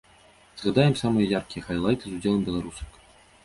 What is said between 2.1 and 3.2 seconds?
удзелам беларусак.